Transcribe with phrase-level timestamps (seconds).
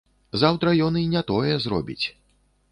[0.43, 2.01] Заўтра ён і не тое зробіць.